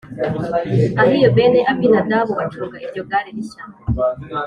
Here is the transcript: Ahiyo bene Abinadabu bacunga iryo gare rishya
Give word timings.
Ahiyo 1.01 1.29
bene 1.35 1.59
Abinadabu 1.71 2.31
bacunga 2.39 2.75
iryo 2.85 3.01
gare 3.09 3.29
rishya 3.35 3.63